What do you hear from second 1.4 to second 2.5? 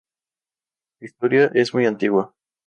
es muy antigua.